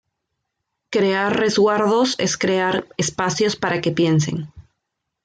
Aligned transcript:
Crear 0.89 1.31
resguardos 1.39 2.15
es 2.17 2.35
crear 2.35 2.87
espacios 2.97 3.55
para 3.55 3.81
que 3.81 3.91
piensen. 3.91 4.51